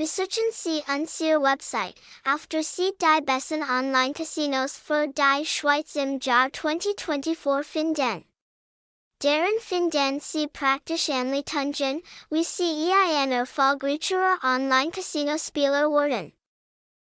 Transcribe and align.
Besuchen 0.00 0.50
Sie 0.50 0.82
unsere 0.88 1.42
Website, 1.42 1.94
after 2.24 2.62
Sie 2.62 2.90
die 3.02 3.22
besten 3.22 3.62
Online-Casinos 3.62 4.78
für 4.78 5.06
die 5.08 5.44
Schweiz 5.44 5.94
im 5.94 6.18
Jahr 6.20 6.50
2024 6.50 7.36
finden. 7.66 8.24
Deren 9.22 9.60
finden 9.60 10.20
Sie 10.20 10.46
praktisch 10.46 11.10
Anleitungen, 11.10 12.02
wie 12.30 12.44
Sie 12.44 12.90
ein 13.18 13.30
erfolgreicher 13.30 14.38
Online-Casino-Spieler 14.42 15.90
werden. 15.90 16.32